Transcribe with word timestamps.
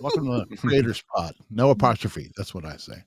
Welcome 0.00 0.26
to 0.26 0.46
the 0.48 0.56
Creators 0.60 1.02
Pod. 1.14 1.34
No 1.50 1.70
apostrophe. 1.70 2.30
That's 2.36 2.54
what 2.54 2.64
I 2.64 2.76
say. 2.76 3.02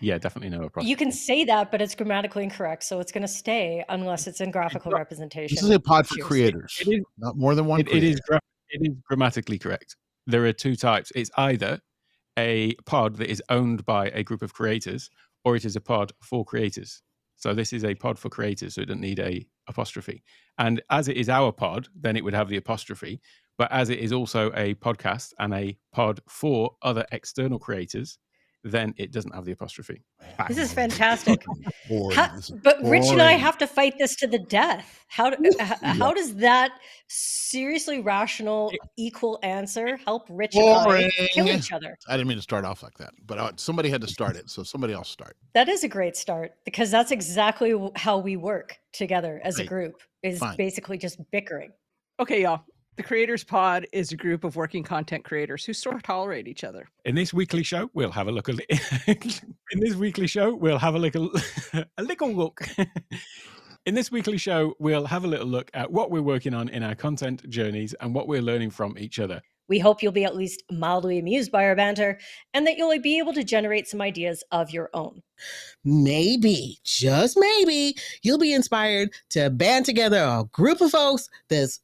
Yeah, 0.00 0.18
definitely 0.18 0.50
no 0.56 0.64
apostrophe. 0.64 0.88
You 0.88 0.96
can 0.96 1.10
say 1.10 1.44
that, 1.44 1.72
but 1.72 1.82
it's 1.82 1.94
grammatically 1.94 2.44
incorrect, 2.44 2.84
so 2.84 3.00
it's 3.00 3.10
going 3.10 3.22
to 3.22 3.28
stay 3.28 3.84
unless 3.88 4.26
it's 4.28 4.40
in 4.40 4.50
graphical 4.52 4.92
representation. 4.92 5.56
This 5.56 5.64
is 5.64 5.70
a 5.70 5.80
pod 5.80 6.06
for 6.06 6.20
creators. 6.22 6.76
It 6.80 6.88
is- 6.88 7.04
Not 7.18 7.36
more 7.36 7.54
than 7.56 7.66
one. 7.66 7.80
It, 7.80 7.88
it 7.88 8.04
is. 8.04 8.20
Gra- 8.20 8.40
it 8.70 8.80
is 8.82 8.94
grammatically 9.04 9.58
correct. 9.58 9.96
There 10.26 10.44
are 10.44 10.52
two 10.52 10.76
types. 10.76 11.10
It's 11.16 11.30
either 11.36 11.80
a 12.38 12.74
pod 12.86 13.16
that 13.16 13.28
is 13.30 13.42
owned 13.48 13.84
by 13.84 14.08
a 14.10 14.22
group 14.22 14.42
of 14.42 14.54
creators, 14.54 15.10
or 15.44 15.56
it 15.56 15.64
is 15.64 15.74
a 15.74 15.80
pod 15.80 16.12
for 16.22 16.44
creators. 16.44 17.02
So 17.36 17.54
this 17.54 17.72
is 17.72 17.84
a 17.84 17.94
pod 17.94 18.18
for 18.18 18.28
creators, 18.28 18.74
so 18.74 18.82
it 18.82 18.86
doesn't 18.86 19.00
need 19.00 19.18
a 19.18 19.44
apostrophe. 19.68 20.22
And 20.58 20.80
as 20.90 21.08
it 21.08 21.16
is 21.16 21.28
our 21.28 21.50
pod, 21.52 21.88
then 21.98 22.16
it 22.16 22.22
would 22.24 22.34
have 22.34 22.48
the 22.48 22.56
apostrophe. 22.56 23.20
But 23.58 23.70
as 23.72 23.90
it 23.90 23.98
is 23.98 24.12
also 24.12 24.52
a 24.54 24.74
podcast 24.76 25.32
and 25.40 25.52
a 25.52 25.76
pod 25.92 26.20
for 26.28 26.70
other 26.82 27.04
external 27.12 27.58
creators, 27.58 28.18
then 28.64 28.92
it 28.96 29.12
doesn't 29.12 29.34
have 29.34 29.44
the 29.44 29.52
apostrophe. 29.52 30.02
This 30.48 30.58
is 30.58 30.72
fantastic. 30.72 31.44
How- 32.14 32.34
This 32.36 32.50
is 32.50 32.56
but 32.62 32.78
Rich 32.84 33.06
and 33.08 33.20
I 33.20 33.32
have 33.32 33.58
to 33.58 33.66
fight 33.66 33.94
this 33.98 34.14
to 34.16 34.26
the 34.28 34.38
death. 34.38 35.04
How 35.08 35.30
do, 35.30 35.36
h- 35.60 35.78
how 35.82 36.12
does 36.12 36.34
that 36.36 36.72
seriously 37.08 38.00
rational 38.00 38.72
equal 38.96 39.38
answer 39.42 39.96
help 40.04 40.26
Rich 40.28 40.54
and 40.54 40.64
I 40.68 41.10
kill 41.32 41.48
each 41.48 41.72
other? 41.72 41.96
I 42.08 42.16
didn't 42.16 42.28
mean 42.28 42.36
to 42.38 42.42
start 42.42 42.64
off 42.64 42.82
like 42.82 42.96
that, 42.98 43.10
but 43.26 43.38
uh, 43.38 43.52
somebody 43.56 43.88
had 43.90 44.00
to 44.02 44.06
start 44.08 44.36
it, 44.36 44.48
so 44.50 44.62
somebody 44.62 44.92
else 44.92 45.08
start. 45.08 45.36
That 45.54 45.68
is 45.68 45.82
a 45.84 45.88
great 45.88 46.16
start 46.16 46.52
because 46.64 46.90
that's 46.90 47.10
exactly 47.10 47.74
how 47.96 48.18
we 48.18 48.36
work 48.36 48.76
together 48.92 49.40
as 49.44 49.58
a 49.58 49.64
group 49.64 50.00
is 50.22 50.38
Fine. 50.40 50.56
basically 50.56 50.98
just 50.98 51.18
bickering. 51.32 51.72
Okay, 52.20 52.42
y'all. 52.42 52.62
The 52.98 53.04
Creators 53.04 53.44
Pod 53.44 53.86
is 53.92 54.10
a 54.10 54.16
group 54.16 54.42
of 54.42 54.56
working 54.56 54.82
content 54.82 55.24
creators 55.24 55.64
who 55.64 55.72
sort 55.72 55.94
of 55.94 56.02
tolerate 56.02 56.48
each 56.48 56.64
other. 56.64 56.88
In 57.04 57.14
this 57.14 57.32
weekly 57.32 57.62
show, 57.62 57.88
we'll 57.94 58.10
have 58.10 58.26
a 58.26 58.32
look. 58.32 58.48
At, 58.48 58.58
in 59.06 59.78
this 59.78 59.94
weekly 59.94 60.26
show, 60.26 60.52
we'll 60.52 60.80
have 60.80 60.96
a 60.96 60.98
little 60.98 61.30
a 61.72 62.02
little 62.02 62.32
look. 62.32 62.66
In 63.86 63.94
this 63.94 64.10
weekly 64.10 64.36
show, 64.36 64.74
we'll 64.80 65.06
have 65.06 65.24
a 65.24 65.28
little 65.28 65.46
look 65.46 65.70
at 65.72 65.92
what 65.92 66.10
we're 66.10 66.20
working 66.20 66.52
on 66.52 66.68
in 66.68 66.82
our 66.82 66.94
content 66.94 67.48
journeys 67.48 67.94
and 68.00 68.14
what 68.14 68.28
we're 68.28 68.42
learning 68.42 68.70
from 68.70 68.98
each 68.98 69.18
other. 69.18 69.40
We 69.68 69.78
hope 69.78 70.02
you'll 70.02 70.12
be 70.12 70.24
at 70.24 70.36
least 70.36 70.62
mildly 70.70 71.18
amused 71.18 71.52
by 71.52 71.64
our 71.64 71.76
banter 71.76 72.18
and 72.52 72.66
that 72.66 72.76
you'll 72.76 73.00
be 73.00 73.18
able 73.18 73.32
to 73.32 73.44
generate 73.44 73.86
some 73.86 74.02
ideas 74.02 74.42
of 74.50 74.70
your 74.72 74.90
own. 74.92 75.22
maybe, 75.84 76.80
just 76.84 77.38
maybe, 77.38 77.94
you'll 78.22 78.38
be 78.38 78.52
inspired 78.52 79.10
to 79.30 79.48
band 79.48 79.86
together 79.86 80.18
a 80.18 80.44
group 80.52 80.82
of 80.82 80.90
folks 80.90 81.30
that's 81.48 81.80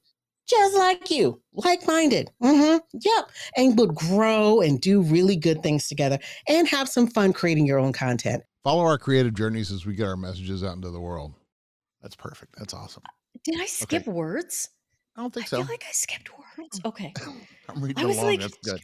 just 0.48 0.76
like 0.76 1.10
you, 1.10 1.40
like 1.52 1.86
minded. 1.86 2.30
Mm-hmm. 2.42 2.78
Yep. 3.00 3.30
And 3.56 3.78
would 3.78 3.94
grow 3.94 4.60
and 4.60 4.80
do 4.80 5.02
really 5.02 5.36
good 5.36 5.62
things 5.62 5.88
together 5.88 6.18
and 6.48 6.68
have 6.68 6.88
some 6.88 7.06
fun 7.06 7.32
creating 7.32 7.66
your 7.66 7.78
own 7.78 7.92
content. 7.92 8.42
Follow 8.62 8.82
our 8.82 8.98
creative 8.98 9.34
journeys 9.34 9.70
as 9.70 9.84
we 9.86 9.94
get 9.94 10.06
our 10.06 10.16
messages 10.16 10.64
out 10.64 10.76
into 10.76 10.90
the 10.90 11.00
world. 11.00 11.34
That's 12.02 12.16
perfect. 12.16 12.54
That's 12.58 12.74
awesome. 12.74 13.02
Did 13.44 13.60
I 13.60 13.66
skip 13.66 14.06
words? 14.06 14.70
I 15.16 15.22
don't 15.22 15.32
think 15.32 15.46
I 15.46 15.48
so. 15.48 15.56
feel 15.58 15.66
like 15.66 15.84
I 15.88 15.92
skipped 15.92 16.30
words. 16.58 16.80
Okay. 16.84 17.12
I'm 17.68 17.82
reading 17.82 18.02
I 18.02 18.06
was 18.06 18.16
along. 18.16 18.26
like- 18.26 18.40
That's 18.40 18.56
good. 18.58 18.80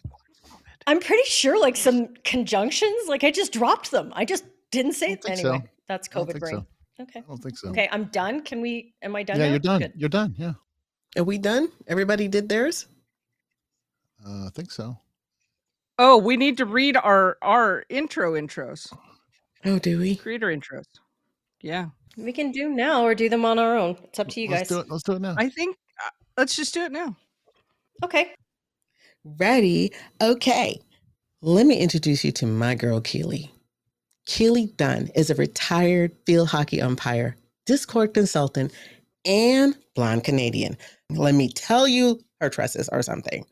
I'm 0.87 1.01
pretty 1.01 1.25
sure 1.29 1.61
like 1.61 1.77
some 1.77 2.09
conjunctions, 2.25 3.09
like 3.09 3.23
I 3.23 3.31
just 3.31 3.53
dropped 3.53 3.91
them. 3.91 4.13
I 4.15 4.25
just 4.25 4.45
didn't 4.71 4.95
say 4.95 5.13
it 5.13 5.23
don't 5.23 5.37
so. 5.37 5.49
anyway. 5.51 5.65
That's 5.89 6.09
I 6.11 6.15
don't 6.15 6.29
COVID 6.29 6.41
brain. 6.41 6.55
so. 6.55 6.67
Okay. 7.03 7.21
I 7.21 7.23
don't 7.29 7.39
think 7.43 7.59
so. 7.59 7.69
Okay, 7.71 7.89
I'm 7.93 8.05
done. 8.07 8.43
Can 8.43 8.61
we 8.61 8.95
am 9.03 9.15
I 9.17 9.23
done? 9.23 9.39
Yeah, 9.39 9.45
now? 9.47 9.51
you're 9.51 9.59
done. 9.59 9.81
Good. 9.81 9.93
You're 9.97 10.09
done. 10.09 10.35
Yeah, 10.39 10.53
Are 11.17 11.25
we 11.25 11.39
done? 11.39 11.69
Everybody 11.87 12.29
did 12.29 12.49
theirs? 12.49 12.87
uh, 14.27 14.47
I 14.47 14.51
think 14.55 14.71
so. 14.71 14.99
Oh, 15.99 16.17
we 16.19 16.37
need 16.37 16.57
to 16.59 16.65
read 16.67 16.97
our 16.97 17.37
our 17.43 17.85
intro 17.89 18.33
intros, 18.35 18.93
Oh, 19.65 19.79
do 19.79 19.99
we? 19.99 20.17
creator 20.17 20.47
intros. 20.49 20.85
Yeah, 21.63 21.87
We 22.17 22.33
can 22.33 22.53
do 22.53 22.69
now 22.71 23.03
or 23.05 23.15
do 23.15 23.29
them 23.29 23.45
on 23.45 23.59
our 23.59 23.77
own. 23.77 23.97
It's 24.05 24.19
up 24.19 24.29
to 24.29 24.41
you 24.41 24.49
Let's 24.49 24.63
guys. 24.63 24.69
do 24.69 24.79
it. 24.81 24.91
Let's 24.91 25.03
do 25.03 25.13
it 25.13 25.21
now. 25.21 25.35
I 25.37 25.49
think 25.51 25.77
uh, 26.05 26.09
let's 26.39 26.57
just 26.57 26.73
do 26.73 26.83
it 26.83 26.93
now. 26.93 27.17
Okay. 28.03 28.33
Ready? 29.25 29.93
Okay. 30.23 30.81
Let 31.43 31.67
me 31.67 31.79
introduce 31.79 32.25
you 32.25 32.33
to 32.33 32.47
my 32.47 32.75
girl, 32.75 33.01
Keely. 33.03 33.51
Keely 34.27 34.67
Dunn 34.77 35.11
is 35.15 35.29
a 35.31 35.35
retired 35.35 36.13
field 36.25 36.49
hockey 36.49 36.81
umpire, 36.81 37.37
Discord 37.67 38.15
consultant, 38.15 38.73
and 39.25 39.77
blonde 39.95 40.25
Canadian. 40.25 40.77
Let 41.11 41.35
me 41.35 41.49
tell 41.49 41.87
you, 41.87 42.21
her 42.41 42.51
tresses 42.51 42.89
are 42.89 43.03
something 43.03 43.45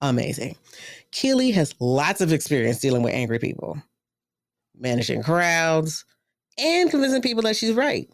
amazing. 0.00 0.56
Keely 1.12 1.50
has 1.52 1.74
lots 1.80 2.20
of 2.20 2.32
experience 2.32 2.80
dealing 2.80 3.02
with 3.02 3.14
angry 3.14 3.38
people, 3.38 3.80
managing 4.78 5.22
crowds, 5.22 6.04
and 6.58 6.90
convincing 6.90 7.22
people 7.22 7.42
that 7.42 7.56
she's 7.56 7.72
right. 7.74 8.08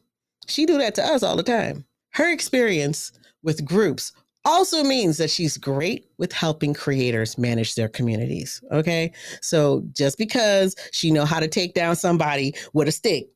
She 0.47 0.67
do 0.67 0.79
that 0.79 0.95
to 0.97 1.05
us 1.05 1.23
all 1.23 1.37
the 1.37 1.43
time. 1.43 1.85
Her 2.13 2.33
experience 2.33 3.13
with 3.43 3.65
groups 3.65 4.13
also 4.45 4.83
means 4.83 5.19
that 5.19 5.31
she's 5.31 5.59
great 5.59 6.07
with 6.19 6.33
helping 6.33 6.73
creators 6.73 7.37
manage 7.37 7.75
their 7.75 7.89
communities 7.89 8.63
okay 8.73 9.13
so 9.43 9.83
just 9.93 10.17
because 10.17 10.75
she 10.93 11.11
know 11.11 11.25
how 11.25 11.39
to 11.39 11.49
take 11.49 11.75
down 11.75 11.95
somebody 11.95 12.55
with 12.73 12.89
a 12.89 12.93
stick 12.93 13.29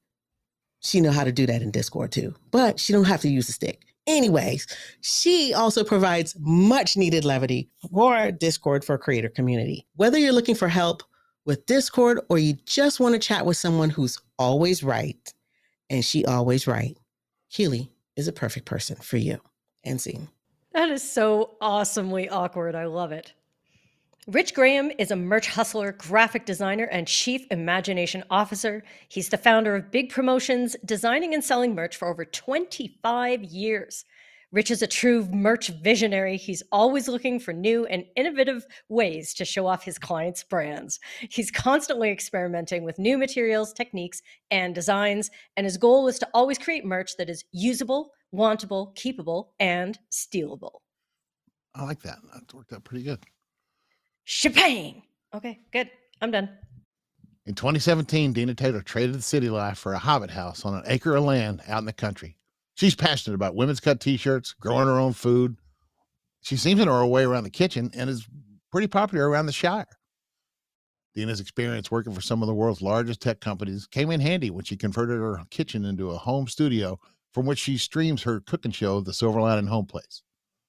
she 0.84 1.00
know 1.00 1.10
how 1.10 1.24
to 1.24 1.32
do 1.32 1.46
that 1.46 1.62
in 1.62 1.70
discord 1.70 2.12
too 2.12 2.34
but 2.50 2.78
she 2.78 2.92
don't 2.92 3.04
have 3.04 3.20
to 3.20 3.28
use 3.28 3.46
the 3.46 3.52
stick 3.52 3.82
anyways 4.06 4.66
she 5.00 5.52
also 5.54 5.82
provides 5.82 6.36
much 6.38 6.96
needed 6.96 7.24
levity 7.24 7.68
for 7.90 8.30
discord 8.30 8.84
for 8.84 8.96
creator 8.98 9.28
community 9.28 9.86
whether 9.96 10.18
you're 10.18 10.32
looking 10.32 10.54
for 10.54 10.68
help 10.68 11.02
with 11.46 11.66
discord 11.66 12.20
or 12.28 12.38
you 12.38 12.54
just 12.66 13.00
want 13.00 13.14
to 13.14 13.18
chat 13.18 13.44
with 13.46 13.56
someone 13.56 13.90
who's 13.90 14.20
always 14.38 14.82
right 14.82 15.32
and 15.90 16.04
she 16.04 16.24
always 16.24 16.66
right 16.66 16.96
keely 17.50 17.90
is 18.16 18.28
a 18.28 18.32
perfect 18.32 18.66
person 18.66 18.96
for 18.96 19.16
you 19.16 19.40
and 19.84 20.00
scene 20.00 20.28
That 20.74 20.90
is 20.90 21.08
so 21.08 21.56
awesomely 21.60 22.28
awkward. 22.28 22.74
I 22.74 22.86
love 22.86 23.12
it. 23.12 23.32
Rich 24.26 24.54
Graham 24.54 24.90
is 24.98 25.10
a 25.10 25.16
merch 25.16 25.48
hustler, 25.48 25.92
graphic 25.92 26.46
designer, 26.46 26.84
and 26.84 27.06
chief 27.06 27.46
imagination 27.50 28.24
officer. 28.30 28.82
He's 29.10 29.28
the 29.28 29.36
founder 29.36 29.76
of 29.76 29.90
Big 29.90 30.08
Promotions, 30.08 30.76
designing 30.82 31.34
and 31.34 31.44
selling 31.44 31.74
merch 31.74 31.94
for 31.94 32.08
over 32.08 32.24
25 32.24 33.44
years. 33.44 34.06
Rich 34.50 34.70
is 34.70 34.80
a 34.80 34.86
true 34.86 35.26
merch 35.26 35.68
visionary. 35.68 36.38
He's 36.38 36.62
always 36.72 37.06
looking 37.06 37.38
for 37.38 37.52
new 37.52 37.84
and 37.84 38.06
innovative 38.16 38.64
ways 38.88 39.34
to 39.34 39.44
show 39.44 39.66
off 39.66 39.84
his 39.84 39.98
clients' 39.98 40.42
brands. 40.42 41.00
He's 41.28 41.50
constantly 41.50 42.10
experimenting 42.10 42.82
with 42.82 42.98
new 42.98 43.18
materials, 43.18 43.74
techniques, 43.74 44.22
and 44.50 44.74
designs, 44.74 45.30
and 45.58 45.66
his 45.66 45.76
goal 45.76 46.08
is 46.08 46.18
to 46.20 46.28
always 46.32 46.56
create 46.56 46.86
merch 46.86 47.18
that 47.18 47.28
is 47.28 47.44
usable, 47.52 48.12
wantable, 48.34 48.96
keepable, 48.96 49.48
and 49.60 49.98
stealable. 50.10 50.78
I 51.74 51.84
like 51.84 52.00
that. 52.04 52.20
That 52.32 52.54
worked 52.54 52.72
out 52.72 52.84
pretty 52.84 53.04
good. 53.04 53.18
Shebang! 54.24 55.02
Okay, 55.34 55.60
good. 55.72 55.90
I'm 56.20 56.30
done. 56.30 56.48
In 57.46 57.54
2017, 57.54 58.32
Dina 58.32 58.54
Taylor 58.54 58.80
traded 58.80 59.14
the 59.14 59.22
city 59.22 59.50
life 59.50 59.78
for 59.78 59.92
a 59.92 59.98
hobbit 59.98 60.30
house 60.30 60.64
on 60.64 60.74
an 60.74 60.82
acre 60.86 61.14
of 61.14 61.24
land 61.24 61.60
out 61.68 61.80
in 61.80 61.84
the 61.84 61.92
country. 61.92 62.38
She's 62.74 62.94
passionate 62.94 63.34
about 63.34 63.54
women's 63.54 63.80
cut 63.80 64.00
t-shirts, 64.00 64.54
growing 64.54 64.86
her 64.86 64.98
own 64.98 65.12
food. 65.12 65.56
She 66.40 66.56
seems 66.56 66.80
to 66.80 66.86
know 66.86 66.98
her 66.98 67.06
way 67.06 67.24
around 67.24 67.44
the 67.44 67.50
kitchen 67.50 67.90
and 67.94 68.08
is 68.08 68.26
pretty 68.72 68.86
popular 68.86 69.28
around 69.28 69.46
the 69.46 69.52
Shire. 69.52 69.86
Dina's 71.14 71.40
experience 71.40 71.90
working 71.90 72.12
for 72.12 72.20
some 72.20 72.42
of 72.42 72.48
the 72.48 72.54
world's 72.54 72.82
largest 72.82 73.20
tech 73.20 73.40
companies 73.40 73.86
came 73.86 74.10
in 74.10 74.20
handy 74.20 74.50
when 74.50 74.64
she 74.64 74.76
converted 74.76 75.18
her 75.18 75.40
kitchen 75.50 75.84
into 75.84 76.10
a 76.10 76.18
home 76.18 76.48
studio 76.48 76.98
from 77.32 77.46
which 77.46 77.58
she 77.58 77.76
streams 77.76 78.22
her 78.22 78.40
cooking 78.40 78.72
show, 78.72 79.00
The 79.00 79.12
Silver 79.12 79.40
Lining 79.40 79.66
Home 79.66 79.86
Place. 79.86 80.22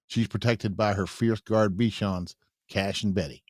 She's 0.08 0.28
protected 0.28 0.78
by 0.78 0.94
her 0.94 1.08
fierce 1.08 1.42
guard 1.42 1.78
Bichons, 1.78 2.36
Cash 2.70 3.04
and 3.04 3.14
Betty. 3.14 3.44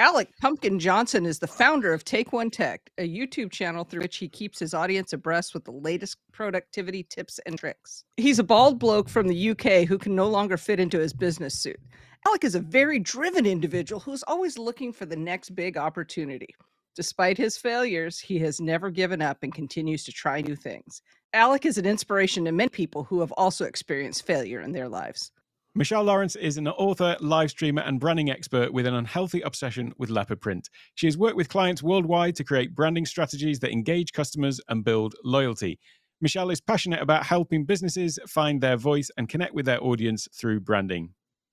Alec 0.00 0.28
Pumpkin 0.40 0.78
Johnson 0.78 1.26
is 1.26 1.40
the 1.40 1.48
founder 1.48 1.92
of 1.92 2.04
Take 2.04 2.32
One 2.32 2.50
Tech, 2.50 2.88
a 2.98 3.08
YouTube 3.08 3.50
channel 3.50 3.82
through 3.82 4.02
which 4.02 4.18
he 4.18 4.28
keeps 4.28 4.60
his 4.60 4.72
audience 4.72 5.12
abreast 5.12 5.54
with 5.54 5.64
the 5.64 5.72
latest 5.72 6.18
productivity 6.32 7.02
tips 7.02 7.40
and 7.46 7.58
tricks. 7.58 8.04
He's 8.16 8.38
a 8.38 8.44
bald 8.44 8.78
bloke 8.78 9.08
from 9.08 9.26
the 9.26 9.50
UK 9.50 9.88
who 9.88 9.98
can 9.98 10.14
no 10.14 10.28
longer 10.28 10.56
fit 10.56 10.78
into 10.78 11.00
his 11.00 11.12
business 11.12 11.58
suit. 11.58 11.80
Alec 12.28 12.44
is 12.44 12.54
a 12.54 12.60
very 12.60 13.00
driven 13.00 13.44
individual 13.44 13.98
who's 13.98 14.22
always 14.28 14.56
looking 14.56 14.92
for 14.92 15.04
the 15.04 15.16
next 15.16 15.56
big 15.56 15.76
opportunity. 15.76 16.54
Despite 16.94 17.36
his 17.36 17.56
failures, 17.56 18.20
he 18.20 18.38
has 18.40 18.60
never 18.60 18.90
given 18.90 19.20
up 19.20 19.38
and 19.42 19.52
continues 19.52 20.04
to 20.04 20.12
try 20.12 20.40
new 20.40 20.56
things. 20.56 21.02
Alec 21.32 21.66
is 21.66 21.76
an 21.76 21.86
inspiration 21.86 22.44
to 22.44 22.52
many 22.52 22.68
people 22.68 23.04
who 23.04 23.20
have 23.20 23.32
also 23.32 23.64
experienced 23.64 24.26
failure 24.26 24.60
in 24.60 24.72
their 24.72 24.88
lives. 24.88 25.32
Michelle 25.74 26.02
Lawrence 26.02 26.34
is 26.34 26.56
an 26.56 26.66
author, 26.66 27.16
live 27.20 27.50
streamer, 27.50 27.82
and 27.82 28.00
branding 28.00 28.30
expert 28.30 28.72
with 28.72 28.86
an 28.86 28.94
unhealthy 28.94 29.42
obsession 29.42 29.92
with 29.98 30.10
leopard 30.10 30.40
print. 30.40 30.68
She 30.94 31.06
has 31.06 31.16
worked 31.16 31.36
with 31.36 31.48
clients 31.48 31.82
worldwide 31.82 32.34
to 32.36 32.44
create 32.44 32.74
branding 32.74 33.06
strategies 33.06 33.60
that 33.60 33.70
engage 33.70 34.12
customers 34.12 34.60
and 34.68 34.82
build 34.82 35.14
loyalty. 35.24 35.78
Michelle 36.20 36.50
is 36.50 36.60
passionate 36.60 37.00
about 37.00 37.24
helping 37.24 37.64
businesses 37.64 38.18
find 38.26 38.60
their 38.60 38.76
voice 38.76 39.10
and 39.16 39.28
connect 39.28 39.54
with 39.54 39.66
their 39.66 39.82
audience 39.82 40.26
through 40.34 40.60
branding. 40.60 41.10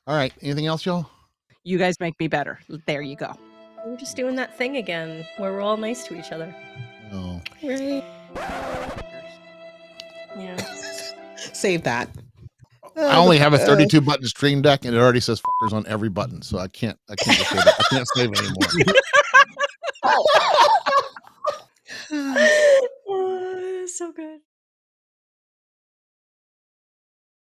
All 0.07 0.15
right. 0.15 0.33
Anything 0.41 0.65
else, 0.65 0.85
y'all? 0.85 1.07
You 1.63 1.77
guys 1.77 1.99
make 1.99 2.19
me 2.19 2.27
better. 2.27 2.59
There 2.87 3.01
you 3.01 3.15
go. 3.15 3.35
We're 3.85 3.97
just 3.97 4.15
doing 4.15 4.35
that 4.37 4.57
thing 4.57 4.77
again 4.77 5.25
where 5.37 5.51
we're 5.51 5.61
all 5.61 5.77
nice 5.77 6.07
to 6.07 6.17
each 6.17 6.31
other. 6.31 6.55
Oh. 7.11 7.41
Right. 7.61 8.03
Yeah. 10.35 10.55
Save 11.35 11.83
that. 11.83 12.09
I 12.97 13.17
oh, 13.17 13.23
only 13.23 13.37
have 13.37 13.53
a 13.53 13.57
32 13.57 13.99
button 14.01 14.25
stream 14.25 14.61
deck, 14.61 14.85
and 14.85 14.95
it 14.95 14.99
already 14.99 15.19
says 15.19 15.41
fuckers 15.41 15.73
on 15.73 15.85
every 15.87 16.09
button, 16.09 16.41
so 16.41 16.59
I 16.59 16.67
can't. 16.69 16.97
I 17.09 17.15
can't 17.15 17.37
save 17.37 17.59
it. 17.59 17.67
I 17.67 17.83
can't 17.89 18.07
save 18.15 18.31
anymore. 18.33 18.69